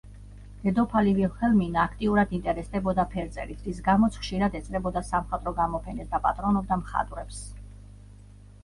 [0.61, 7.49] დედოფალი ვილჰელმინა აქტიურად ინტერესდებოდა ფერწერით, რის გამოც ხშირად ესწრებოდა სამხატვრო გამოფენებს და პატრონობდა მხატვრებს.